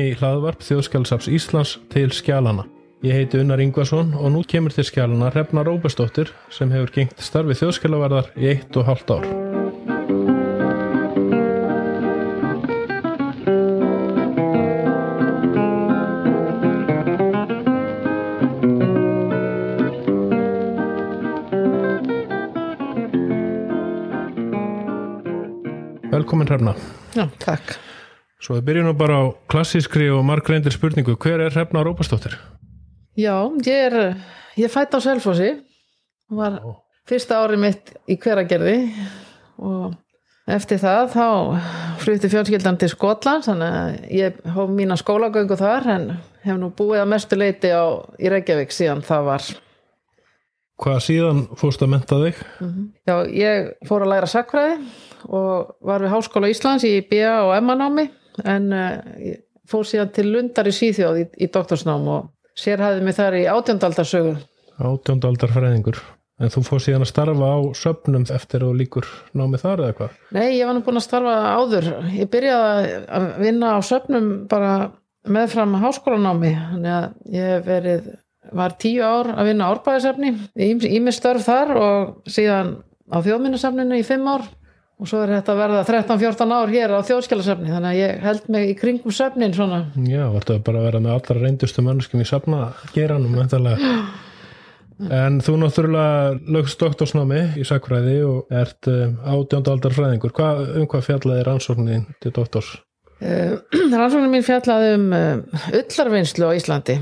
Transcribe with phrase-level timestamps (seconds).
[0.00, 2.62] Velkomin í hlaðvarp Þjóðskjálfsaps Íslands til skjálana.
[3.04, 7.52] Ég heiti Unnar Ingvason og nú kemur til skjálana Hrefna Róbestóttir sem hefur gengt starfi
[7.60, 9.28] þjóðskjálavarðar í eitt og hálft ár.
[26.08, 26.76] Velkomin Hrefna.
[27.12, 27.76] Já, takk.
[28.40, 31.16] Svo við byrjum nú bara á klassískri og margreindir spurningu.
[31.20, 32.38] Hver er Hrefna Róbestóttir?
[33.18, 33.34] Já,
[33.66, 34.14] ég er,
[34.56, 35.50] ég fætt á Selfossi
[36.30, 36.80] og var Ó.
[37.08, 38.76] fyrsta árið mitt í hveragerði
[39.60, 39.96] og
[40.48, 41.26] eftir það þá
[42.00, 46.06] flutti fjölskyldan til Skotland þannig að ég hóf mína skólagöngu þar en
[46.46, 47.84] hef nú búið að mestu leiti á,
[48.16, 49.50] í Reykjavík síðan það var.
[50.80, 52.40] Hvað síðan fórst að menta þig?
[53.04, 54.78] Já, ég fór að læra sakfræði
[55.28, 58.06] og var við Háskóla Íslands í BA og MA námi
[58.44, 59.34] en uh,
[59.70, 64.38] fór síðan til Lundar í Síþjóð í, í doktorsnám og sérhæði mig þar í átjöndaldarsögu.
[64.80, 66.00] Átjóndaldar fræðingur.
[66.40, 70.14] En þú fórst síðan að starfa á söpnum eftir og líkur námið þar eða hvað?
[70.32, 71.88] Nei, ég var nú búin að starfa áður.
[72.16, 74.70] Ég byrjaði að vinna á söpnum bara
[75.28, 76.54] meðfram háskólanámi.
[76.70, 78.08] Þannig að ég verið,
[78.56, 80.32] var tíu ár að vinna árbæðisefni,
[80.96, 82.78] ími störf þar og síðan
[83.12, 84.48] á þjóðminnasefninu í fimm ár
[85.00, 88.48] og svo er þetta að verða 13-14 ár hér á þjóðskjálasefni þannig að ég held
[88.52, 89.78] mig í kringum söfnin svona.
[90.04, 93.94] Já, vartu bara að vera með allra reyndustu mannskjum í safna geranum mæntalega.
[95.00, 100.34] En þú náttúrulega lögst doktorsnámi í sakfræði og ert um, átjóndaldar fræðingur.
[100.36, 102.74] Hva, um hvað fjallaði rannsóknin til doktors?
[103.24, 103.56] Uh,
[103.96, 106.98] rannsóknin mín fjallaði um uh, ullarvinnslu á Íslandi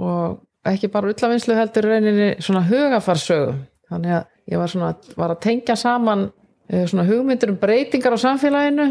[0.00, 3.52] og ekki bara ullarvinnslu heldur rauninni svona hugafarsögu
[3.92, 4.90] þannig að ég var svona
[5.20, 6.26] var að tengja saman
[6.70, 8.88] svona hugmyndir um breytingar á samfélaginu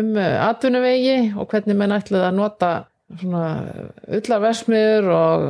[0.00, 2.72] um uh, atvinnuvegi og hvernig menn ætlaði að nota
[3.20, 3.42] svona
[4.16, 5.44] ullarversmiður og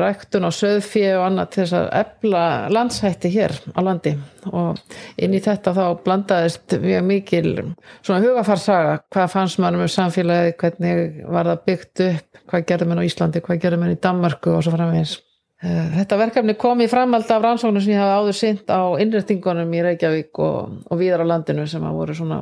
[0.00, 4.14] ræktun á söðfí og annað til þess að efla landshætti hér á landi.
[4.48, 4.80] Og
[5.20, 7.54] inn í þetta þá blandaðist mjög mikil
[8.00, 13.04] svona hugafarsaga hvað fannst mann um samfélagi, hvernig var það byggt upp, hvað gerði mann
[13.04, 15.18] á Íslandi, hvað gerði mann í Danmarku og svo framvegis.
[15.58, 19.80] Þetta verkefni kom í framhald af rannsóknum sem ég hafa áður sint á innrættingunum í
[19.88, 22.38] Reykjavík og, og víðar á landinu sem að voru svona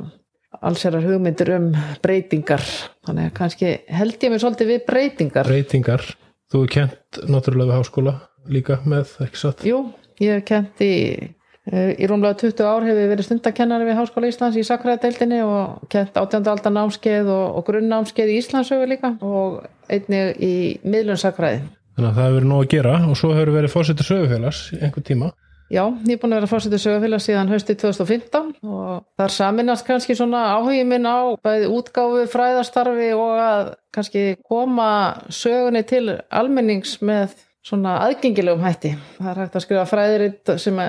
[0.61, 1.71] allsherrar hugmyndir um
[2.03, 2.61] breytingar
[3.07, 6.05] þannig að kannski held ég mér svolítið við breytingar Breytingar.
[6.47, 8.13] Þú er kent náttúrulega við háskóla
[8.53, 9.65] líka með, ekki satt?
[9.67, 9.81] Jú,
[10.21, 10.93] ég hef kent í
[11.67, 16.15] í rúmlega 20 ár hefur ég verið stundakennari við Háskóla Íslands í sakræðadeildinni og kent
[16.15, 16.47] 18.
[16.47, 20.53] aldar námskeið og, og grunnnámskeið í Íslandsögu líka og einnig í
[20.87, 21.65] miðlun sakræði
[21.97, 25.05] Þannig að það hefur verið nóg að gera og svo hefur verið fórsetur sögufélags einhver
[25.07, 25.31] tíma.
[25.67, 30.15] Já, ég er búin að vera fórsetið sögufélag síðan hösti 2015 og þar saminast kannski
[30.15, 34.91] svona áhugi minn á bæði útgáfu, fræðastarfi og að kannski koma
[35.33, 37.33] sögunni til almennings með
[37.67, 38.93] svona aðgengilegum hætti.
[39.17, 40.79] Það er hægt að skrifa fræðiritt sem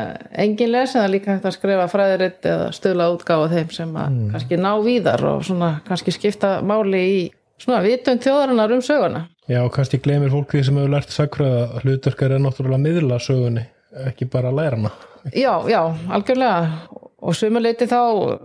[0.44, 3.98] engin les en það er líka hægt að skrifa fræðiritt eða stöðla útgáfa þeim sem
[4.04, 7.18] að kannski ná víðar og svona kannski skipta máli í
[7.58, 9.26] svona vitund þjóðarinnar um söguna.
[9.48, 13.62] Já, kannski gleymir fólk því sem hefur lært sakfræða að hlutverkar er náttúrulega miðla sögunni,
[14.10, 14.90] ekki bara að læra hana.
[15.32, 15.80] Já, já,
[16.12, 16.98] algjörlega.
[17.18, 18.00] Og sumuleiti þá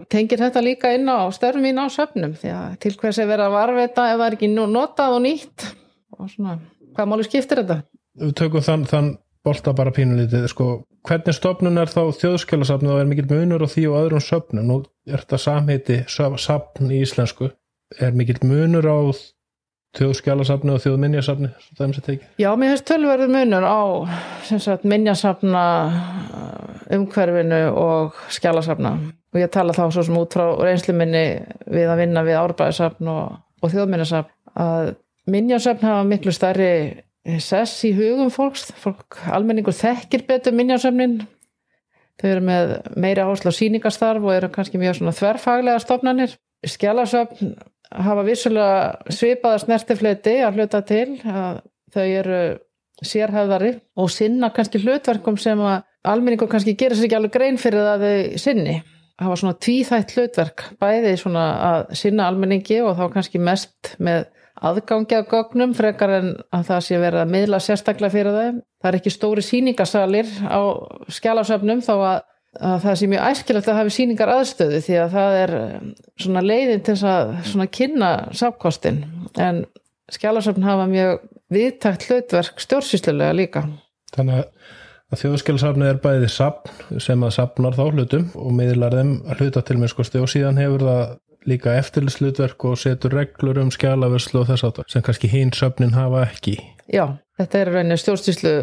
[0.10, 3.50] tengir þetta líka inn á störfum mín á söfnum því að til hvers er verið
[3.50, 5.68] að varveita ef það er ekki notað og nýtt?
[6.18, 6.56] Og svona,
[6.96, 7.78] hvað máli skiptir þetta?
[8.24, 9.12] Við tökum þann, þann
[9.44, 10.68] bolta bara pínulítið, sko,
[11.06, 14.80] hvernig stofnun er þá þjóðskjálasafnið og er mikill munur og því og öðrum söfnum, nú
[15.10, 17.52] er þetta samheiti safn í íslensku,
[18.00, 18.98] er mikill munur á
[19.98, 21.50] þjóðskjálasafni og þjóðminjasafni.
[22.42, 23.82] Já, mér finnst tölverður munur á
[24.50, 25.66] sagt, minjasafna
[26.94, 28.96] umhverfinu og skjálasafna
[29.34, 31.24] og ég tala þá svo sem út frá reynslu minni
[31.70, 34.94] við að vinna við árbæðisafn og, og þjóðminjasafn að
[35.30, 36.74] minjasafn hafa miklu stærri
[37.40, 38.68] sess í hugum fólks.
[38.82, 41.22] Fólk almenningur þekkir betur minjasafnin.
[42.20, 46.36] Þau eru með meira áherslu á síningastarf og eru kannski mjög svona þverfaglega stofnanir.
[46.68, 47.56] Skjálasafn
[48.08, 51.62] hafa vissulega svipaða snertifleiti að hluta til að
[51.94, 52.42] þau eru
[53.04, 57.86] sérhæðari og sinna kannski hlutverkum sem að almenningur kannski gerir sér ekki alveg grein fyrir
[57.86, 58.78] það þau sinni
[59.22, 64.26] hafa svona tvíþætt hlutverk bæði svona að sinna almenningi og þá kannski mest með
[64.64, 68.60] aðgangi að gögnum frekar en að það sé verið að miðla sérstaklega fyrir þeim.
[68.82, 70.62] Það er ekki stóri síningasalir á
[71.12, 72.22] skjálasöfnum þó að
[72.62, 75.54] að það sé mjög æskilegt að hafi síningar aðstöðu því að það er
[76.22, 79.02] svona leiðin til að svona kynna sápkostin
[79.42, 79.64] en
[80.14, 81.24] skjálasöfn hafa mjög
[81.54, 83.66] viðtækt hlutverk stjórnsýslulega líka.
[84.14, 84.46] Þannig
[85.14, 89.66] að þjóðskjálasafnið er bæði sapn sem að sapnar þá hlutum og miðlar þeim að hluta
[89.66, 91.04] til minnskosti og síðan hefur það
[91.50, 96.24] líka eftirlislutverk og setur reglur um skjálaverslu og þess aftur sem kannski hinn söfnin hafa
[96.30, 96.56] ekki.
[96.92, 98.54] Já, þetta er rauninni stjórnstíslu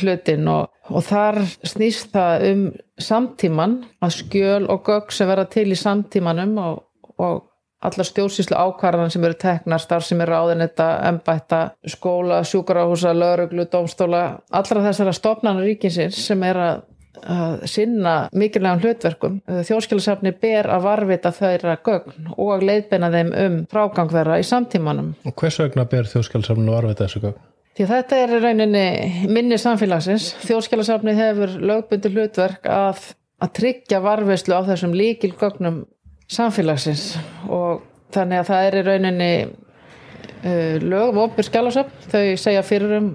[0.00, 2.66] hlutin og, og þar snýst það um
[3.00, 6.84] samtíman að skjöl og gögg sem vera til í samtímanum og,
[7.18, 7.48] og
[7.82, 14.22] allar stjórnstíslu ákvarðan sem eru teknar starf sem eru áðinetta, embætta skóla, sjúkarahúsa, lauruglu, dómstóla
[14.54, 16.88] allra þessara stofnana ríkinsins sem er að
[17.22, 19.34] að sinna mikilvægum hlutverkum.
[19.68, 25.12] Þjóðskilasafni ber að varvita þeirra gögn og leiðbeina þeim um frágangverða í samtímanum.
[25.28, 27.40] Og hvers vegna ber þjóðskilasafni að varvita þessu gögn?
[27.72, 28.86] Því þetta er rauninni
[29.32, 30.34] minni samfélagsins.
[30.44, 33.00] Þjóðskilasafni hefur lögbundu hlutverk að,
[33.40, 35.86] að tryggja varvislu á þessum líkil gögnum
[36.32, 37.14] samfélagsins
[37.48, 37.80] og
[38.12, 41.96] þannig að það er í rauninni uh, lög og opur skjálasafn.
[42.12, 43.10] Þau segja fyrir um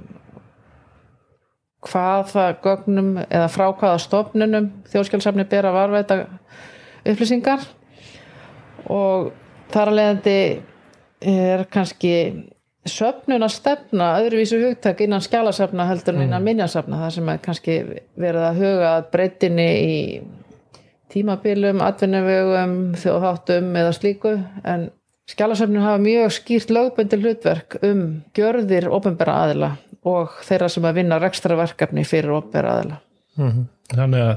[1.85, 6.19] hvaða gögnum eða frá hvaða stofnunum þjóðskjálfsafni ber að varveita
[7.05, 7.61] upplýsingar
[8.89, 9.29] og
[9.69, 10.39] þar að leiðandi
[11.21, 12.13] er kannski
[12.91, 16.49] söfnun að stefna öðruvísu hugtak innan skjálasafna heldur en innan mm.
[16.51, 17.77] minjasafna það sem er kannski
[18.19, 19.97] verið að huga breytinni í
[21.13, 24.33] tímabilum, atvinnuvögum, þjóðháttum eða slíku
[24.67, 24.89] en
[25.31, 28.03] skjálasafnun hafa mjög skýrt lögbundir hlutverk um
[28.37, 29.71] gjörðir ofinbæra aðila
[30.07, 32.99] og þeirra sem að vinna rekstra verkefni fyrir operaðila.
[33.37, 33.65] Mm -hmm.
[33.95, 34.35] Þannig að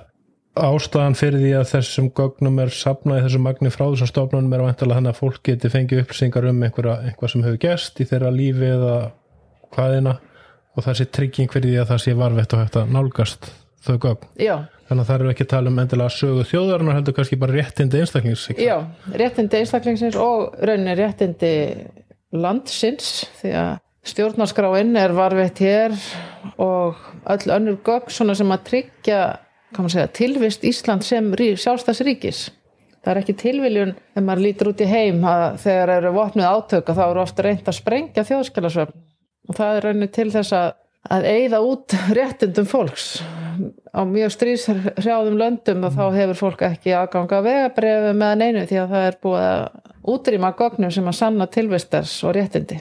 [0.58, 4.64] ástæðan fyrir því að þessum gögnum er sapnað í þessum magni frá þessum stofnunum er
[4.64, 8.32] vantilega þannig að fólk geti fengið upplýsingar um einhverja, einhvað sem hefur gæst í þeirra
[8.35, 8.97] lífi eða
[9.76, 10.17] hvaðina
[10.75, 13.50] og það sé trygging fyrir því að það sé varvett og hægt að nálgast
[13.81, 14.31] þau gögn.
[14.41, 14.56] Já.
[14.91, 18.00] Þannig að það eru ekki að tala um endilega sögu þjóðarinnar heldur kannski bara réttindi
[18.03, 18.49] einstaklings.
[18.58, 18.76] Já,
[19.14, 21.53] réttindi einstaklingsins og rauninni réttindi
[22.35, 23.70] landsins því að
[24.11, 25.94] stjórnarskráinn er varveitt hér
[26.61, 26.99] og
[27.31, 29.20] öll önnur gögg svona sem að tryggja
[29.76, 32.49] segja, tilvist Ísland sem sjálfstæðsríkis
[33.00, 36.96] það er ekki tilviljun ef maður lítur út í heim að þegar eru vopnuð átöka
[36.96, 38.99] þá eru ofta reynd að sprengja þjóðskilasöfn
[39.49, 40.69] og það er raunin til þess að
[41.08, 43.06] að eigða út réttindum fólks.
[43.90, 48.93] Á mjög stríshrjáðum löndum og þá hefur fólk ekki aðganga vegabriðu meðan einu því að
[48.94, 49.64] það er búið að
[50.12, 52.78] útrýma gögnum sem að sanna tilvistars og réttindi.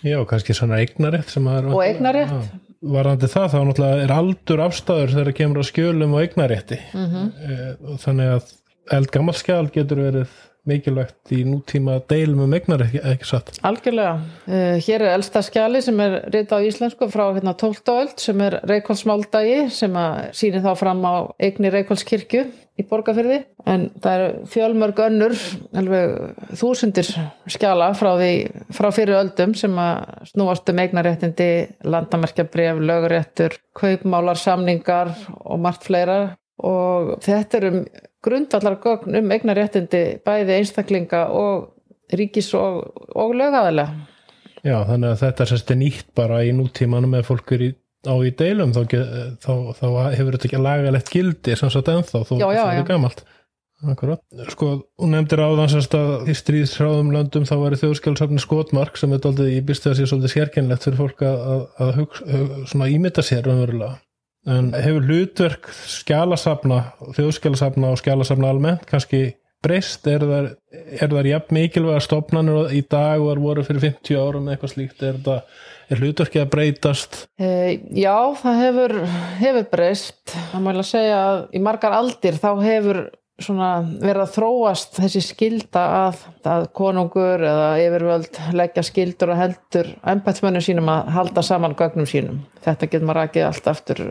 [0.00, 2.50] Já, kannski svona eignarétt sem að og eignarétt
[2.80, 6.78] já, varandi það þá náttúrulega er aldur afstæður þegar það kemur á skjölum og eignarétti
[6.92, 7.98] mm -hmm.
[8.04, 8.54] þannig að
[8.96, 10.38] eldgammal skjál getur verið
[10.68, 13.52] mikilvægt í nútíma deilum um egnar ekki, ekki satt.
[13.66, 14.16] Algjörlega.
[14.48, 17.84] Uh, hér er elsta skjali sem er reyta á íslensku frá hérna 12.
[17.94, 20.00] öld sem er Reykjólsmáldagi sem
[20.36, 22.48] síni þá fram á eigni Reykjólskirkju
[22.80, 25.34] í borgarfyrði en það er fjölmörg önnur
[25.76, 26.14] alveg
[26.58, 27.08] þúsundir
[27.50, 28.32] skjala frá, því,
[28.76, 31.50] frá fyrir öldum sem að snúast um eignaréttindi
[31.84, 36.20] landamerkjabref, löguréttur kaupmálar, samningar og margt fleira
[36.60, 37.82] og þetta er um
[38.24, 41.70] grundvallar gögn um eignaréttindi bæði einstaklinga og
[42.16, 42.82] ríkis og,
[43.16, 44.06] og lögæðilega.
[44.60, 47.68] Já, þannig að þetta er sérstu nýtt bara í nútímanum með fólk er í,
[48.04, 48.82] á í deilum þá,
[49.40, 49.86] þá, þá
[50.18, 53.24] hefur þetta ekki lagalegt gildi sem sagt ennþá, þó þetta er gamalt.
[53.88, 54.20] Akkurat.
[54.52, 59.22] Sko, hún nefndir á þann að í stríðsráðum löndum þá var þjóðskjálfsafni skotmark sem er
[59.24, 61.38] doldið í býstu að sé svolítið sérkennlegt fyrir fólk að,
[61.80, 63.96] að, að svona ímynda sér umverulega
[64.48, 66.80] en hefur hlutverk skjálasafna,
[67.16, 73.20] þjóðskjálasafna og skjálasafna almennt kannski breyst, er það, er það jafn mikilvæga stopnarnir í dag
[73.20, 75.58] og er voru fyrir 50 árum eitthvað slíkt, er, það,
[75.92, 77.18] er hlutverkið að breytast?
[77.36, 77.50] E,
[78.00, 78.96] já, það hefur,
[79.42, 83.02] hefur breyst, það mæla að segja að í margar aldir þá hefur
[83.40, 90.64] verið að þróast þessi skilda að, að konungur eða yfirvöld leggja skildur og heldur ennbætsmönnum
[90.64, 92.42] sínum að halda saman gögnum sínum.
[92.64, 94.02] Þetta getur maður rækið allt aftur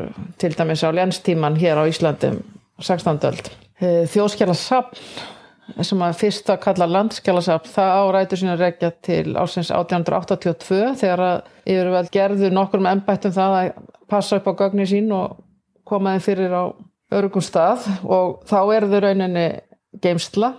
[0.41, 2.33] til dæmis á lénstíman hér á Íslandi
[2.79, 3.19] 16.
[3.29, 3.51] öld.
[3.79, 10.95] Eh, Þjóðskjálasapn sem að fyrst að kalla landskjálasapn það árætur sína rekja til ásins 1882
[10.99, 11.37] þegar að
[11.69, 13.69] yfirvöld gerðu nokkur með ennbættum það að
[14.09, 15.37] passa upp á gögnin sín og
[15.89, 16.63] komaði fyrir á
[17.15, 19.47] örugum stað og þá er þau rauninni
[20.01, 20.53] geimsla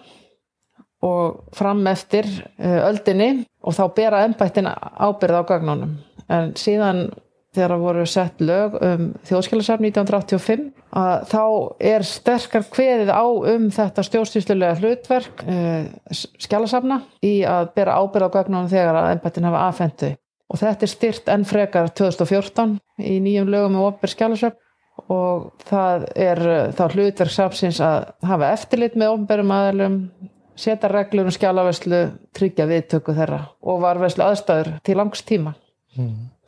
[1.06, 2.28] og fram eftir
[2.58, 5.96] eh, öldinni og þá bera ennbættin ábyrð á gagnónum
[6.30, 7.08] en síðan
[7.54, 10.66] þegar það voru sett lög um þjóðskilasafn 1985
[11.00, 11.42] að þá
[11.90, 18.34] er sterkar kveðið á um þetta stjórnstýrslulega hlutverk eh, skjálasafna í að bera ábyrð á
[18.36, 20.12] gagnónum þegar að ennbættin hafa afhendu
[20.50, 22.76] og þetta er styrt enn frekar 2014
[23.06, 24.66] í nýjum lögum um ofnbyrð skjálasafn
[25.08, 26.42] og það er
[26.76, 29.96] þá hlutverk sapsins að hafa eftirlit með ofnbærum aðalum,
[30.60, 32.02] setja reglur um skjálafæslu,
[32.36, 35.56] tryggja viðtöku þeirra og varfæslu aðstæður til langs tíma.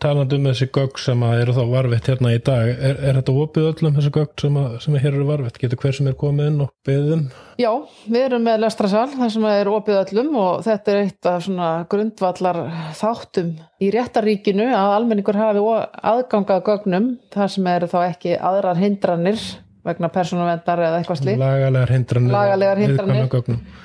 [0.03, 3.69] Talandi um þessi gögg sem eru þá varfitt hérna í dag er, er þetta opið
[3.71, 6.51] öllum þessi gögg sem, að, sem að hér eru varfitt getur hver sem er komið
[6.51, 7.25] inn og beðið um?
[7.63, 7.71] Já,
[8.07, 11.73] við erum með lestrasal þar sem er opið öllum og þetta er eitt af svona
[11.91, 12.63] grundvallar
[12.99, 15.67] þáttum í réttaríkinu að almenningur hafi
[16.13, 19.43] aðgangað gögnum þar sem eru þá ekki aðrar hindranir
[19.87, 21.41] vegna persónuvendar eða eitthvað slíkt.
[21.41, 23.29] Lagalegar hindranir, Lagalegar hindranir.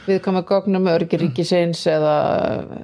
[0.08, 0.89] viðkvæmum gögnum.
[0.94, 2.13] örgir ríkisins eða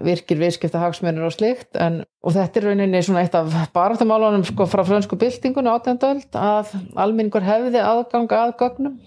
[0.06, 1.70] virkir viðskipta hagsmunir og slíkt.
[1.78, 6.74] En, og þetta er rauninni svona eitt af baráttumálunum sko frá frönsku byltingun átjöndaöld að
[6.96, 9.02] almenningur hefði aðgang að gögnum.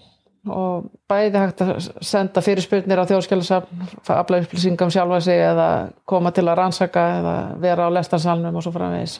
[0.47, 6.45] Og bæði hægt að senda fyrirspurnir á þjóðskjálasafn afla upplýsingum sjálfa sig eða koma til
[6.47, 9.17] að rannsaka eða vera á lestarsalnum og svo framvegis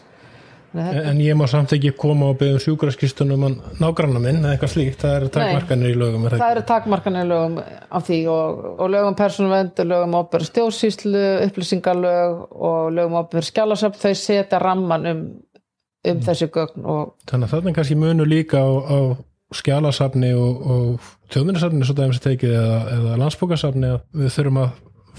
[0.75, 3.45] En, ég má samt ekki koma og beða um sjúkraskistunum
[3.79, 7.29] nágranna minn eða eitthvað slíkt, það eru takmarkanir í lögum er það eru takmarkanir í
[7.29, 14.03] lögum á því og, og lögum persónuvend lögum óper stjórnsýslu, upplýsingalög og lögum óper skjálasöfn
[14.03, 15.24] þau setja ramman um,
[16.12, 19.00] um þessi gögn og Þannig að þarna kannski munu líka á, á
[19.55, 24.71] skjálasafni og, og þjóðminnarsafni eða, eða landsbókasafni að við þurfum að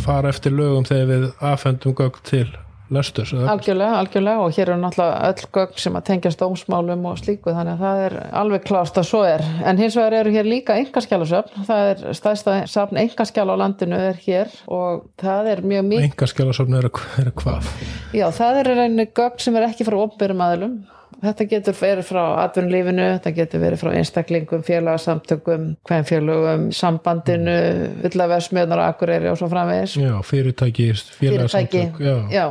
[0.04, 2.48] fara eftir lögum þegar við afhendum gögn til
[2.90, 7.18] lesturs eða- algjörlega, algjörlega og hér eru náttúrulega öll gögn sem að tengjast dómsmálum og
[7.20, 10.48] slíku þannig að það er alveg klást að svo er en hins vegar eru hér
[10.48, 15.84] líka engaskjálasöfn það er stæðsta safn engaskjála á landinu er hér og það er mjög
[15.92, 16.90] mikið Engaskjálasafni eru,
[17.20, 17.72] eru hvað?
[18.16, 20.78] Já, það er reyni gögn sem er ekki frá opberum aðlum.
[21.18, 27.56] Þetta getur verið frá atvinnulífinu, þetta getur verið frá einstaklingum, félagsamtökum, hvernfélögum, sambandinu,
[28.04, 29.96] villaversmiðnar og akureyri og svo framvegis.
[29.98, 32.18] Já, fyrirtæki, Fyrirtæki, félagsamtök já.
[32.30, 32.46] já.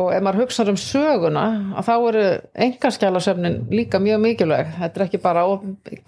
[0.00, 1.44] Og ef maður hugsa um söguna,
[1.84, 2.22] þá eru
[2.66, 4.70] engaskjálasöfnin líka mjög mikilvæg.
[4.78, 5.42] Þetta er ekki bara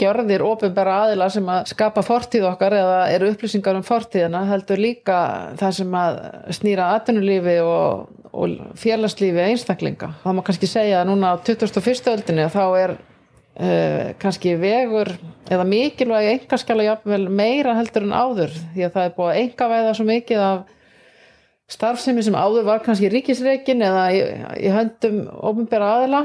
[0.01, 5.19] gjörðir ofinbæra aðila sem að skapa fortíð okkar eða eru upplýsingar um fortíðina, heldur líka
[5.61, 6.21] það sem að
[6.57, 10.15] snýra atvinnulífi og, og félagslífi einstaklinga.
[10.23, 12.13] Það má kannski segja að núna á 21.
[12.13, 15.13] öldinni þá er uh, kannski vegur
[15.53, 19.97] eða mikilvægi engaskjála jafnvel meira heldur en áður því að það er búið að engavæða
[19.99, 20.63] svo mikið af
[21.73, 24.23] starfsemi sem áður var kannski ríkisreikin eða í,
[24.65, 26.25] í höndum ofinbæra aðila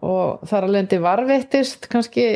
[0.00, 2.26] og þar að lendi varvittist kannski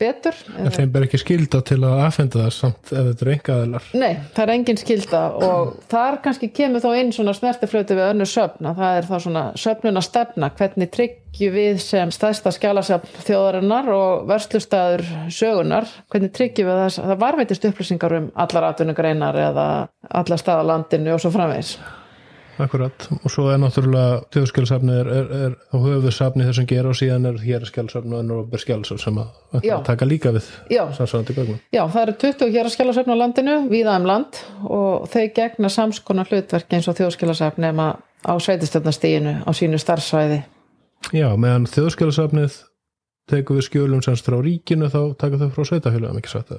[0.00, 3.88] betur En þeim ber ekki skilda til að afhenda það samt ef þetta eru engaðilar
[3.94, 8.28] Nei, það er engin skilda og þar kannski kemur þá inn svona snertiflötu við önnu
[8.28, 14.28] söfna, það er þá svona söfnuna stefna, hvernig tryggjum við sem stæðsta skjálasöfn þjóðarinnar og
[14.30, 19.68] verslustæður sögunar, hvernig tryggjum við þess að það varveitist upplýsingar um allar atvinnugreinar eða
[20.10, 21.76] allar staðalandinu og svo framvegis.
[22.62, 26.98] Akkurat, og svo er náttúrulega þjóðskjálsafni er, er, er á höfuð safni þessum gera og
[26.98, 30.84] síðan er hér skjálsafni og ennur sem að að taka líka við Já.
[31.74, 35.72] Já, það eru 20 hér að skjálasöfn á landinu, víða um land og þau gegna
[35.72, 37.88] samskonar hlutverk eins og þjóðskjálasöfn nema
[38.22, 40.44] á sveitistöfnastíginu á sínu starfsvæði.
[41.12, 42.62] Já, meðan þjóðskjálsafnið
[43.30, 46.56] tekur við skjölum semst frá ríkinu þá taka þau frá sveitafélagum ekki satt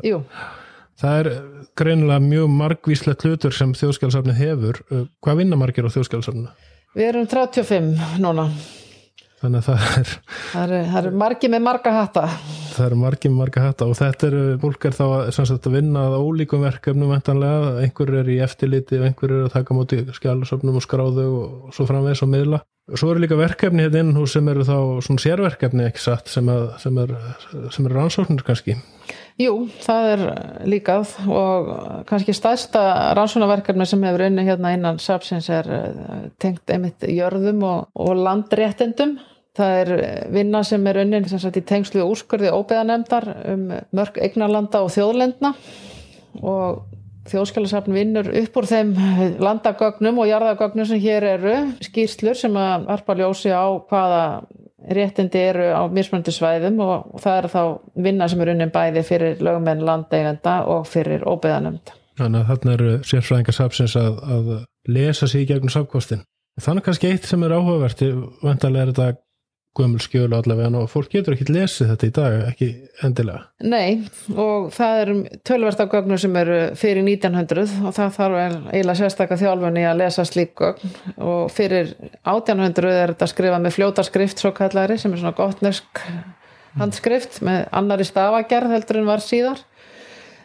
[1.01, 1.19] það.
[1.19, 1.29] Er
[1.81, 4.81] greinilega mjög margvíslegt hlutur sem þjóðskjálsafnið hefur.
[4.91, 6.49] Uh, Hvað vinna margir á þjóðskjálsafninu?
[6.95, 8.49] við erum 35 núna.
[9.41, 10.11] Þannig að það er
[10.53, 12.21] Það eru, eru margi með marga hatta.
[12.75, 14.43] það eru margir marga hætta og þetta eru
[14.89, 15.19] er þá að,
[15.75, 19.77] vinna að ólíkum verkefnum ventanlega, einhver er í eftirliti og einhver er að taka á
[19.77, 22.61] móti skjálusöfnum og skráðu og svo framvegis og miðla
[22.95, 26.49] svo eru líka verkefni hérna inn hús sem eru þá svona sérverkefni ekki satt sem,
[26.55, 27.13] að, sem er,
[27.75, 28.75] sem er rannsóknir kannski
[29.35, 30.21] Jú, það er
[30.71, 31.71] líkað og
[32.07, 32.81] kannski stærsta
[33.17, 39.17] rannsónaverkefni sem hefur unni hérna innan SAPSins er eh, tengt einmitt jörðum og, og landréttendum.
[39.55, 39.91] Það er
[40.31, 45.51] vinna sem er unnin sem sagt í tengslu úrskurði óbeðanemdar um mörg eignarlanda og þjóðlendna
[46.43, 46.81] og
[47.31, 48.91] þjóðskjálasafn vinnur upp úr þeim
[49.43, 54.25] landagögnum og jarðagögnum sem hér eru skýrslur sem að varpa ljósi á hvaða
[54.91, 57.61] réttindi eru á mismunandi svæðum og, það er þá
[58.07, 61.93] vinna sem er unnin bæði fyrir lögmenn landeigenda og fyrir óbeðanemnd.
[62.19, 64.51] þannig að þarna eru sérfræðingar sapsins að, að
[64.87, 66.23] lesa sig í gegnum sapkostin
[66.61, 68.03] þannig kannski eitt sem er áhugavert
[68.43, 69.24] vantarlega er þetta
[69.75, 72.69] gömul skjölu allavega og fólk getur ekki lesið þetta í dag ekki
[73.05, 73.41] endilega.
[73.65, 75.11] Nei, og það er
[75.47, 80.25] tölvert af gögnum sem eru fyrir 1900 og það þarf eiginlega sérstakka þjálfunni að lesa
[80.27, 80.95] slík gögn.
[81.17, 86.03] Og fyrir 1800 er þetta skrifað með fljótaskrift svo kallari sem er svona gottnesk
[86.79, 89.63] handskrift með annari stafagerð heldur en var síðar.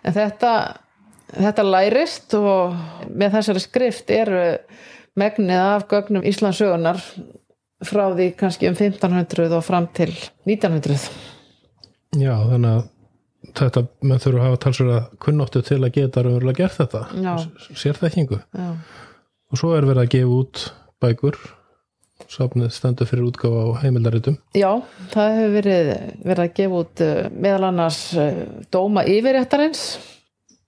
[0.07, 0.55] En þetta,
[1.37, 2.79] þetta lærist og
[3.11, 4.45] með þessari skrift eru
[5.19, 7.03] megnið af gögnum Íslandsögunar
[7.87, 10.13] frá því kannski um 1500 og fram til
[10.49, 11.11] 1900
[12.19, 12.83] Já, þannig að
[13.57, 17.05] þetta, menn þurfa að hafa talsverða kunnáttu til að geta raunverulega gert þetta.
[17.23, 17.33] Já.
[17.79, 18.41] sérþekkingu.
[18.57, 18.69] Já.
[19.51, 20.67] og svo er verið að gefa út
[21.03, 21.41] bækur.
[22.31, 24.37] Safnið stendur fyrir útgáfa á heimildaritum.
[24.55, 25.93] Já, það hefur verið,
[26.27, 29.85] verið að gefa út uh, meðal annars uh, dóma yfirréttarins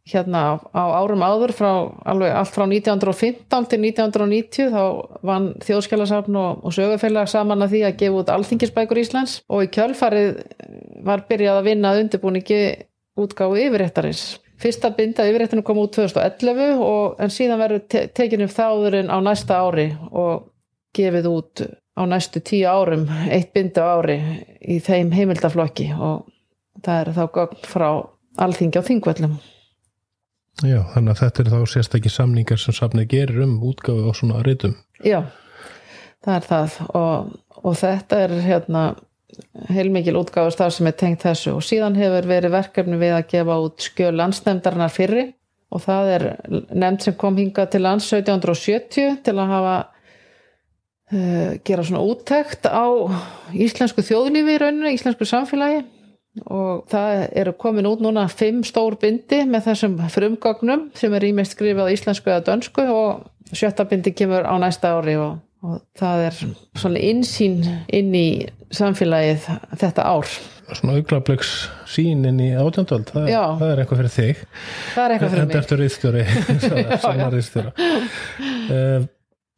[0.08, 1.70] hérna á árum áður frá
[2.10, 4.84] alveg allt frá 1915 til 1990 þá
[5.22, 9.36] vann þjóðskjálasafn og, og sögufélag saman að því að gefa út alþingisbækur Íslands.
[9.46, 10.40] Og í kjölfarið
[11.06, 12.62] var byrjað að vinna að undirbúningi
[13.22, 14.24] útgáfu yfirréttarins.
[14.62, 19.62] Fyrsta binda yfirréttinu kom út 2011 og, en síðan verður te tekinu þáðurinn á næsta
[19.62, 20.48] ári og
[20.96, 24.18] gefið út á næstu tíu árum eitt binda ári
[24.58, 25.92] í þeim heimildaflokki.
[25.94, 26.26] Og
[26.82, 27.24] það er þá
[27.70, 27.88] frá
[28.42, 29.38] alþingi á þingvellum
[30.60, 34.42] Já, þannig að þetta er þá sérstakki samningar sem safnið gerir um útgáfi og svona
[34.46, 34.76] reytum.
[35.02, 35.24] Já,
[36.22, 36.76] það er það.
[36.98, 37.32] Og,
[37.62, 38.82] og þetta er hérna
[39.72, 41.54] heilmikil útgáfust þar sem er tengt þessu.
[41.56, 45.24] Og síðan hefur verið verkefni við að gefa út skjöl landsnefndarinnar fyrri.
[45.72, 46.26] Og það er
[46.68, 49.76] nefnd sem kom hinga til lands 1770 til að hafa
[51.16, 52.86] uh, gera svona úttekt á
[53.56, 55.80] íslensku þjóðlífi í rauninu, íslensku samfélagi
[56.40, 61.56] og það eru komin út núna fimm stór bindi með þessum frumgögnum sem er ímest
[61.56, 66.40] skrifað íslensku eða dönsku og sjötta bindi kemur á næsta ári og, og það er
[66.80, 67.60] svona insýn
[67.92, 68.26] inn í
[68.72, 70.28] samfélagið þetta ár.
[70.72, 71.50] Svona auglablegs
[71.92, 73.28] sín inn í átjöndöld það,
[73.60, 74.44] það er eitthvað fyrir þig.
[74.94, 75.58] Það er eitthvað fyrir en mig.
[75.60, 76.22] eftir rýðstjóri
[77.02, 79.10] saman rýðstjóra uh,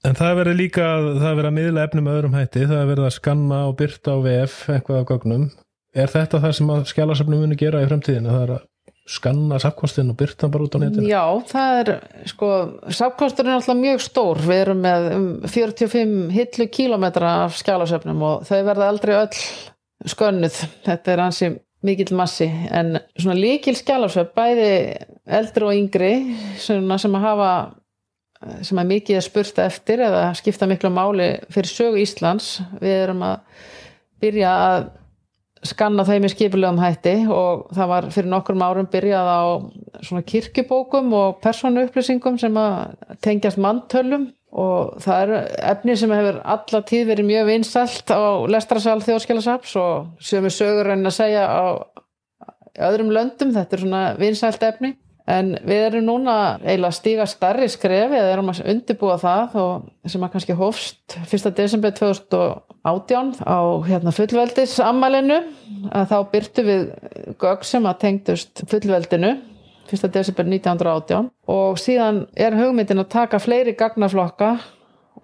[0.04, 2.66] En það verður líka það verður að miðla efnum öðrum hætti.
[2.68, 5.46] Það verður að skanna og byrta á VF eitthvað af gögnum
[5.94, 8.32] Er þetta það sem að skjálasafnum muni gera í fremtíðinu?
[8.32, 8.62] Það er að
[9.04, 11.04] skanna safkostin og byrta bara út á netinu?
[11.10, 11.90] Já, það er
[12.30, 12.48] sko,
[12.88, 18.48] safkostur er alltaf mjög stór við erum með um 45 hillu kílometra af skjálasöfnum og
[18.48, 21.52] þau verða aldrei öll skönnuð þetta er ansi
[21.84, 24.72] mikill massi en svona líkil skjálasöf bæði
[25.28, 26.12] eldri og yngri
[26.64, 27.52] svona sem að hafa
[28.64, 33.24] sem að mikið er spurt eftir eða skipta miklu máli fyrir sögu Íslands við erum
[33.24, 33.64] að
[34.24, 34.92] byrja að
[35.64, 39.42] skanna þeim í skipulegum hætti og það var fyrir nokkrum árum byrjað á
[40.05, 46.40] svona kirkjubókum og persónu upplýsingum sem að tengjast manntölum og það er efni sem hefur
[46.55, 48.22] alla tíð verið mjög vinsælt á
[48.55, 51.64] lestrasal þjóðskjálasaps og sem er sögur en að segja á
[52.85, 54.94] öðrum löndum, þetta er svona vinsælt efni
[55.30, 59.56] en við erum núna eiginlega að stíga starri skref eða erum að undirbúa það
[60.12, 61.48] sem að kannski hófst 1.
[61.56, 65.40] desember 2018 á hérna, fullveldis ammælinu
[65.88, 66.84] að þá byrtu við
[67.40, 69.32] gögg sem að tengdust fullveldinu
[69.88, 70.06] 1.
[70.12, 74.58] desember 1918 og síðan er hugmyndin að taka fleiri gagnaflokka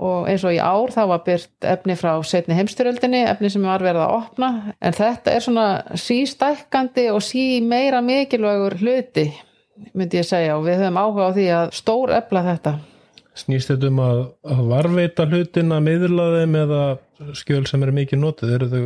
[0.01, 3.85] og eins og í ár þá var byrt efni frá setni heimstyröldinni, efni sem var
[3.85, 9.29] verið að opna en þetta er svona sístækkandi og sí meira mikilvægur hluti
[9.97, 12.75] myndi ég segja og við höfum áhuga á því að stór efla þetta.
[13.41, 16.83] Snýst þetta um að, að varveita hlutin að miðla þeim eða
[17.39, 18.83] skjöl sem eru mikið notið, eru þau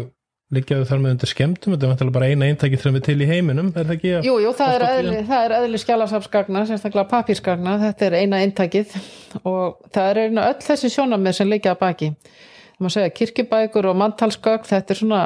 [0.54, 3.70] liggjaðu þar með undir skemmtum, þetta er bara eina eintæki sem við til í heiminum,
[3.72, 4.12] er það ekki?
[4.26, 8.96] Jú, jú, það er eðli, það er eðli skjálasafsgagna, sérstaklega papírskagna, þetta er eina eintækið.
[9.42, 12.10] Og það er einu öll þessi sjónamið sem að baki.
[12.74, 15.20] Það má segja kirkjubækur og manntalsgögn, þetta er svona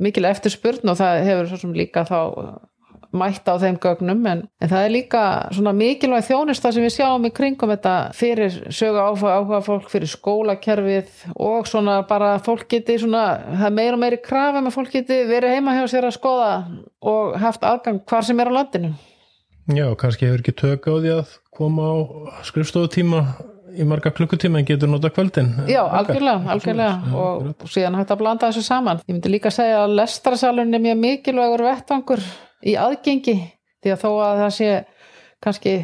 [0.00, 2.18] mikil eftirspurn og það hefur svo sem líka þá
[3.14, 5.22] mætt á þeim gögnum en, en það er líka
[5.54, 10.10] svona mikilvæg þjónista sem við sjáum í kringum þetta fyrir sögu áhuga, áhuga fólk fyrir
[10.10, 13.24] skólakerfið og svona bara fólk geti svona,
[13.54, 16.52] það er meira og meiri krafa með fólk geti verið heima hjá sér að skoða
[17.14, 18.94] og haft aðgang hvar sem er á landinu.
[19.72, 21.96] Já, kannski hefur ekki tök á því að koma á
[22.44, 23.24] skrifstofutíma
[23.74, 25.50] í marga klukkutíma en getur nota kvöldin.
[25.70, 29.02] Já, algjörlega, algjörlega og, síðan hægt að blanda þessu saman.
[29.08, 32.22] Ég myndi líka segja að lestrasalun er mjög mikilvægur vettvangur
[32.64, 33.36] í aðgengi
[33.84, 34.70] því að þó að það sé
[35.44, 35.74] kannski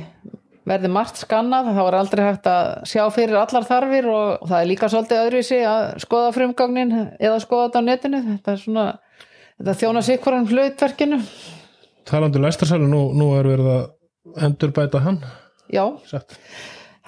[0.71, 4.69] verði margt skannað þá er aldrei hægt að sjá fyrir allar þarfir og, það er
[4.71, 8.21] líka svolítið öðruvísi að skoða frumgagnin eða skoða þetta á netinu.
[8.29, 8.87] Þetta er svona,
[9.59, 11.21] þetta þjóna sig hverjum hlutverkinu.
[12.11, 15.21] Talandi læstarsalu, nú, nú er verið að endurbæta hann,
[15.71, 16.35] Já, sett.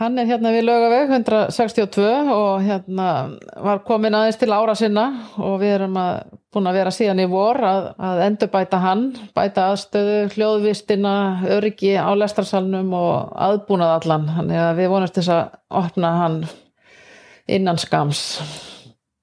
[0.03, 3.09] Hann er hérna við lögaveg 162 og hérna
[3.63, 5.05] var komin aðeins til ára sinna
[5.39, 9.05] og við erum að, búin að vera síðan í vor að, að endur bæta hann,
[9.37, 11.13] bæta aðstöðu, hljóðvistina,
[11.55, 14.27] öryggi á lestarsalnum og aðbúnað allan.
[14.41, 16.41] Þannig að við vonumst þess að opna hann
[17.47, 18.25] innan skams.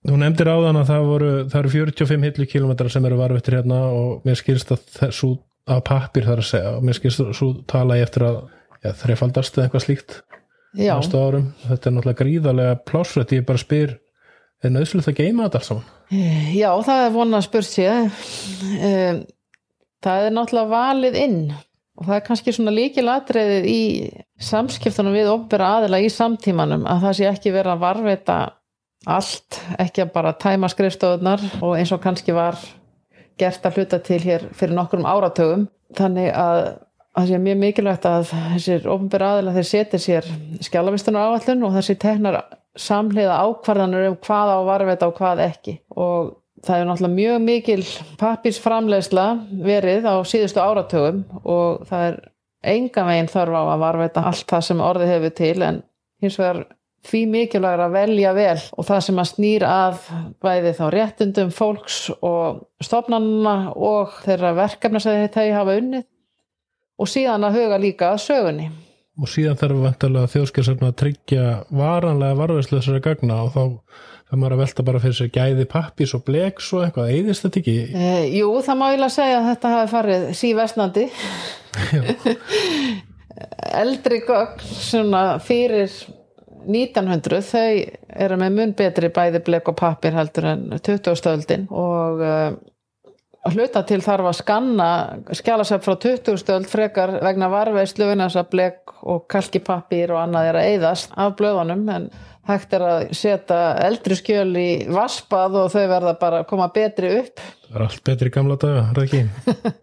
[0.07, 3.81] Þú nefndir áðan að það voru, það eru 45 hillu kilometrar sem eru varvettir hérna
[3.91, 5.33] og mér skilst að þessu
[5.67, 8.41] að pappir þar að segja og mér skilst að svo tala ég eftir að
[8.79, 10.21] ja, þreifaldast eða eitthvað slíkt
[10.77, 11.49] næstu árum.
[11.65, 13.97] Þetta er náttúrulega gríðarlega plásrætt, ég bara spyr
[14.63, 15.95] er nöðslega að geima þetta alls saman?
[16.57, 17.99] já það er vona að spurt sér.
[18.79, 19.19] Um,
[20.03, 21.41] það er náttúrulega valið inn
[21.99, 23.81] og það er kannski svona líkilatriðið í
[24.49, 28.37] samskiptunum við opnbera aðila í samtímanum að það sé ekki vera að varveita
[29.09, 32.59] allt, ekki að bara tæma skrifstofunar og eins og kannski var
[33.39, 36.63] gert að hluta til hér fyrir nokkrum áratögum þannig að
[37.17, 40.29] það sé mjög mikilvægt að þessir ofnbæra aðeila þeir setja sér
[40.65, 42.39] skjálavistunar áallun og þessi teknar
[42.79, 45.75] samhliða ákvarðanur um hvað á varveita og hvað ekki.
[45.97, 47.83] Og það er náttúrulega mjög mikil
[48.19, 49.27] pappirsframlegsla
[49.65, 52.19] verið á síðustu áratögum og það er
[52.73, 55.81] enga veginn þarf á að varveita allt það sem orðið hefur til en
[56.19, 56.65] hins vegar
[57.07, 59.99] því mikilvægur að velja vel og það sem að snýr að
[60.43, 66.03] bæði þá réttundum fólks og stofnanna og þeirra verkefna sem þeir hafa unnið
[66.99, 68.69] og síðan að huga líka að sögunni.
[69.19, 73.63] Og síðan þarf vantilega þjóðskjálfsarna að tryggja varanlega varveislu þessari gagna og þá
[74.29, 77.61] það maður að velta bara fyrir sig gæði pappis og bleks og eitthvað, eðist þetta
[77.63, 77.75] ekki?
[77.89, 81.05] E, jú, það má ég lega segja að þetta hafi farið sívestnandi
[83.81, 85.93] eldri gögn svona fyrir
[86.69, 87.69] 1900 þau
[88.25, 91.15] eru með mun betri bæði blek og pappir heldur en 20.
[91.17, 92.51] stöldin og uh,
[93.47, 94.89] hluta til þarf að skanna
[95.37, 96.39] skjálasöf frá 20.
[96.41, 98.09] stöld frekar vegna varveislu
[98.51, 102.09] blek og kalkipappir og annað er að eyðast af blöðunum en
[102.49, 107.13] hægt er að setja eldri skjöl í vaspað og þau verða bara að koma betri
[107.21, 109.19] upp Það er allt betri gamla daga, er það ekki?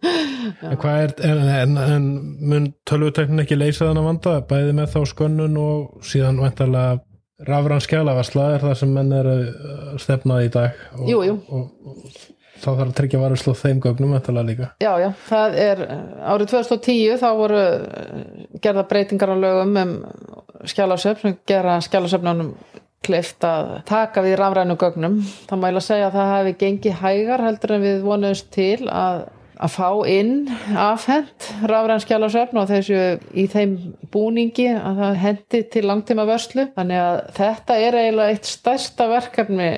[0.67, 2.07] en hvað er, en, en, en
[2.51, 6.97] mun tölvuteknin ekki leysa þannig að vanda, bæði með þá skönnun og síðan vantarlega
[7.47, 9.43] rafran skjálavarsla er það sem menn er að
[10.01, 11.37] stefna í dag og, jú, jú.
[11.53, 14.71] og, og þá þarf að tryggja varuslu á þeim gögnum vantarlega líka.
[14.83, 15.83] Já, já, það er
[16.33, 17.61] árið 2010 þá voru
[18.63, 19.95] gerða breytingar á lögum um
[20.67, 22.53] skjálasöfn, gera skjálasöfnunum
[23.07, 25.17] kleift að taka við rafrænu gögnum.
[25.47, 29.21] Það mæla að segja að það hefði gengið hægar heldur en við vonuðumst til að,
[29.57, 30.33] að fá inn
[30.81, 33.03] afhend rafræn skjálasöfn og þessu
[33.37, 33.77] í þeim
[34.13, 36.67] búningi að það hendi til langtíma vörslu.
[36.77, 39.71] Þannig að þetta er eiginlega eitt stærsta verkefni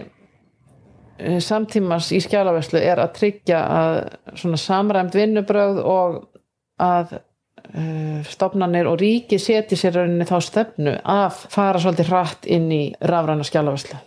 [1.43, 3.97] samtímas í skjálavörslu er að tryggja að
[4.39, 6.19] svona samræmt vinnubröð og
[6.79, 12.69] að uh, stopnarnir og ríki seti sér rauninni þá stefnu að fara svolítið hratt inn
[12.71, 13.99] í rafræna skjálavörslu.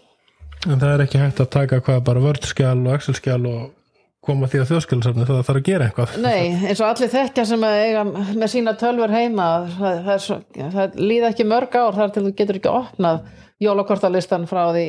[0.70, 3.62] En það er ekki hægt að taka hvað bara vördskjál og axelskjál og
[4.22, 6.12] koma því að þjóðskjálasafni það þarf að gera eitthvað.
[6.22, 10.36] Nei, eins og allir þekkja sem að eiga með sína tölver heima það, það, svo,
[10.76, 13.24] það líða ekki mörg ár þar til þú getur ekki opnað
[13.62, 14.86] jólakortalistan frá því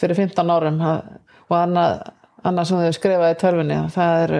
[0.00, 0.82] fyrir 15 árum
[1.54, 2.04] og annað,
[2.44, 4.34] annað sem þau skrifaði í tölvinni það er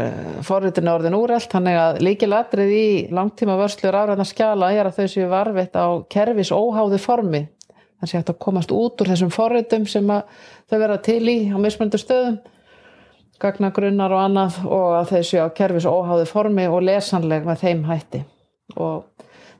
[0.50, 5.28] forritinu orðin úrelt þannig að líkilatrið í langtíma vörslu rafræðna skjala er að þau séu
[5.30, 10.76] varfitt á kervis óháðu formi þannig að þetta komast út úr þessum forritum sem þau
[10.76, 12.42] verða til í á mismöndu stöðum
[13.42, 17.82] gagnagrunnar og annað og að þau séu á kervis óháðu formi og lesanleg með þeim
[17.88, 18.22] hætti.
[18.78, 19.04] Og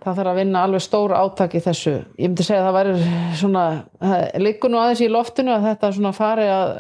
[0.05, 1.95] það þarf að vinna alveg stór átak í þessu.
[2.19, 3.65] Ég myndi segja að það væri svona
[4.45, 6.75] líku nú aðeins í loftinu að þetta svona fari að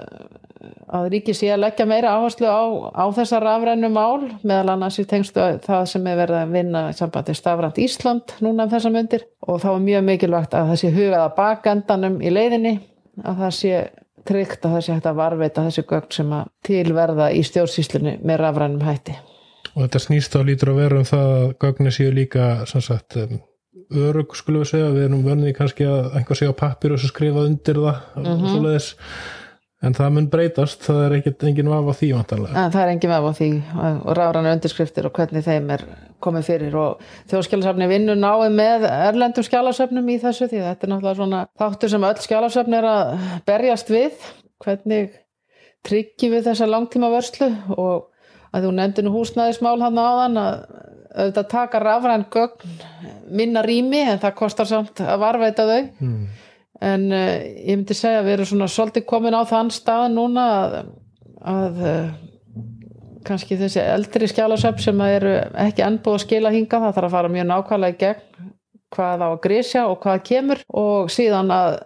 [0.88, 5.06] að ríki sé að leggja meira áherslu á, á þessa rafrænu mál meðal annars í
[5.08, 9.26] tengstu það sem er verið að vinna í sambandi stafrænt Ísland núna um þessa myndir
[9.46, 12.74] og þá er mjög mikilvægt að það sé hugað að bakendanum í leiðinni
[13.22, 13.84] að það sé
[14.28, 18.40] tryggt að það sé hægt að varveita þessi gögn sem að tilverða í stjórnsýslunni með
[18.40, 19.16] rafrænum hætti.
[19.74, 23.40] Og þetta snýst á lítur að vera um það að gögni séu líka sagt, um,
[24.04, 27.46] örug skulum við segja, við erum vönnið kannski að einhver á pappir og svo skrifa
[27.48, 28.44] undir það mm -hmm.
[28.44, 28.88] og svoleiðis
[29.84, 32.64] En það mun breytast, það er ekkert engin vaf á því vantarlega.
[32.72, 33.48] Það er engin vaf á því
[33.84, 35.84] og ráðrannu undirskriftir og hvernig þeim er
[36.24, 41.18] komið fyrir og þjóðskjálasöfni vinnur náðu með erlendum skjálasöfnum í þessu því þetta er náttúrulega
[41.18, 44.24] svona þáttur sem öll skjálasöfni er að berjast við,
[44.64, 45.18] hvernig
[45.84, 48.08] tryggjum við þessa langtíma vörslu og
[48.54, 50.56] að þú nefndi nú húsnæðismál hann áðan að
[51.14, 52.72] auðvitað taka rafræn gögn
[53.36, 55.84] minna rými en það kostar samt að varveita þau.
[56.00, 56.24] Hmm
[56.84, 60.44] en uh, ég myndi segja að við erum svona svolítið komin á þann stað núna
[60.54, 60.76] að,
[61.54, 62.12] að uh,
[63.24, 67.32] kannski þessi eldri skjálasöp sem eru ekki ennbúið að skila hinga það þarf að fara
[67.32, 68.52] mjög nákvæmlega í gegn
[68.94, 70.62] hvað á að grísja og hvað kemur.
[70.70, 71.80] Og síðan að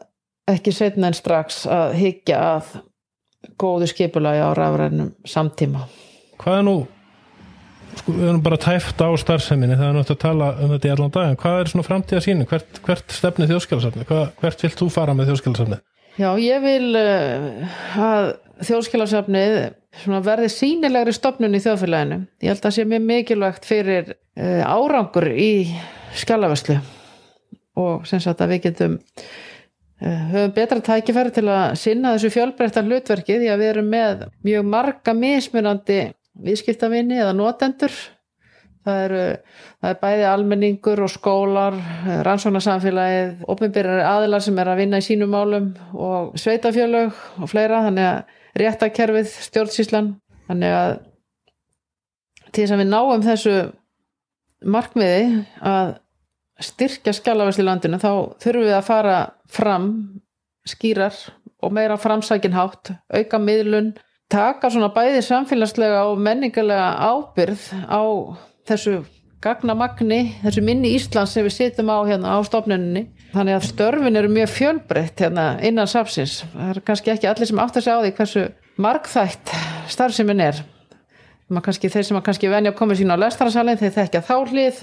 [0.49, 2.77] ekki setna en strax að higgja að
[3.61, 5.87] góðu skipulagi á rafrænum samtíma.
[6.39, 6.77] Hvað er nú
[7.97, 10.93] sko, við erum bara tæft á starfseminni það er náttúrulega að tala um þetta í
[10.95, 14.09] allan dag en hvað er svona framtíða síni, hvert, hvert stefni þjóðskjálasafni,
[14.43, 15.81] hvert vilt þú fara með þjóðskjálasafni?
[16.19, 18.29] Já, ég vil uh, að
[18.67, 19.59] þjóðskjálasafnið
[20.27, 22.19] verði sínilegri stopnun í þjóðfélaginu.
[22.43, 25.53] Ég held að það sé mjög mikilvægt fyrir uh, árangur í
[26.19, 26.79] skjálavöslu
[27.79, 32.83] og sem sagt að við getum uh, höfum betra tækifæri til að sinna þessu fjölbreytta
[32.83, 36.01] hlutverki því að við erum með mjög marga mismunandi
[36.45, 37.95] viðskiptavinni eða notendur.
[38.87, 39.23] Það eru
[39.83, 41.77] það er bæði almenningur og skólar
[42.27, 47.83] rannsóknarsamfélagið opinbyrjar aðilar sem er að vinna í sínum málum og sveitafjölög og fleira.
[47.89, 50.15] Þannig að réttakerfið stjórnsíslan
[50.49, 50.93] þannig að
[52.49, 53.57] til þess að við náum þessu
[54.65, 55.93] markmiði að
[56.65, 58.11] styrkja skjálavæsli landinu þá
[58.43, 59.19] þurfum við að fara
[59.53, 59.91] fram
[60.69, 61.15] skýrar
[61.63, 63.93] og meira framsækinhátt, auka miðlun
[64.33, 68.03] taka svona bæði samfélagslega og menningarlega ábyrð á
[68.69, 69.01] þessu
[69.43, 74.31] gagnamagni, þessu minni Íslands sem við sittum á hérna á stofnunni þannig að störfin eru
[74.33, 78.05] mjög fjölbreytt hérna innan sapsins það er kannski ekki allir sem átt að segja á
[78.05, 78.45] því hversu
[78.79, 79.55] markþætt
[79.91, 80.61] starfseminn er.
[81.49, 84.83] Kannski, þeir sem kannski venja að koma sín á lestarsalinn þeir þekkja þálið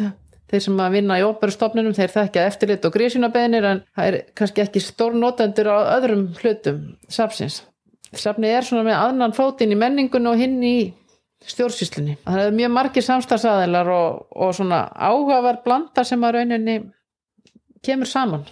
[0.50, 4.64] þeir sem að vinna í óperustofnunum þeir þekkja eftirlit og grísinabeðinir en það er kannski
[4.66, 7.62] ekki stór notendur á öðrum hlutum sapsins
[8.22, 10.78] sapni er svona með aðnan fótinn í menningun og hinn í
[11.46, 12.18] stjórnsýslunni.
[12.26, 16.80] Það er mjög margir samstagsæðilar og, og svona áhugaverð blanda sem að rauninni
[17.86, 18.48] kemur saman.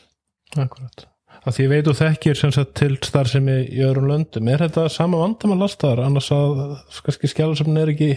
[0.53, 1.07] Akkurat.
[1.43, 2.41] Það því veitu þekkir
[2.77, 4.47] til starfsemi í öðrum löndum.
[4.47, 6.03] Er þetta sama vandam að lasta þar?
[6.05, 6.61] Annars að
[7.03, 8.13] kannski skjálusöfn er ekki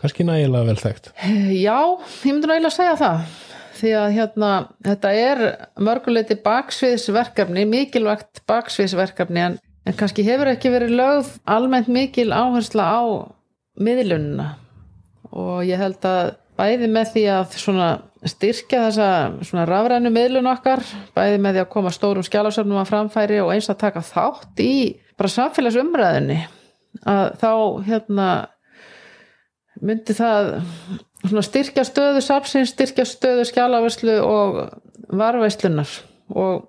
[0.00, 1.10] kannski nægilega vel þekkt.
[1.66, 1.80] Já,
[2.24, 3.26] ég myndi nægilega að segja það.
[3.74, 4.50] Því að hérna,
[4.86, 5.42] þetta er
[5.82, 13.02] mörguleiti baksviðsverkefni, mikilvægt baksviðsverkefni en, en kannski hefur ekki verið lögð almennt mikil áhersla á
[13.80, 14.48] miðlununa
[15.34, 17.56] og ég held að bæði með því að
[18.30, 20.84] styrkja þessa rafrænu miðlun okkar,
[21.16, 24.74] bæði með því að koma stórum skjálasöfnum að framfæri og eins að taka þátt í
[25.18, 26.38] bara samfélagsumræðinni
[27.10, 27.50] að þá
[27.88, 28.28] hérna
[29.82, 30.52] myndi það
[31.42, 34.60] styrkja stöðu sapsins, styrkja stöðu skjálaverslu og
[35.10, 35.90] varveislunar
[36.30, 36.68] og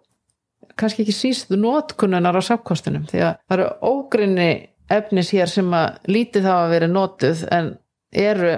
[0.79, 4.51] kannski ekki síst notkunnunar á sapkostunum því að það eru ógrinni
[4.91, 7.73] efnis hér sem að lítið það að vera notuð en
[8.15, 8.53] eru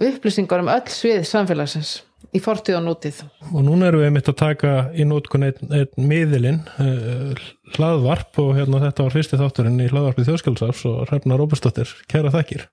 [0.00, 1.98] upplýsingar um öll svið samfélagsins
[2.32, 3.18] í fortíð og nútið.
[3.50, 7.42] Og núna erum við mitt að taka í nótkun einn ein miðilinn uh,
[7.76, 12.66] hlaðvarp og hérna þetta var fyrsti þátturinn í hlaðvarpið þjóðskjálfsafs og Hrefna Róbustóttir, kæra þakkir.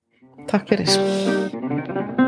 [0.49, 2.18] Takk fyrir.